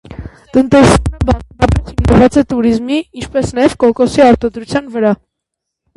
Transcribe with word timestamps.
Տնտեսությունը 0.55 1.27
բացառապես 1.27 1.91
հիմնված 1.91 2.39
է 2.43 2.45
տուրիզմի, 2.53 2.97
ինչպես 3.21 3.53
նաև 3.61 3.77
կոկոսի 3.85 4.25
արտադրության 4.31 4.93
վրա։ 4.97 5.13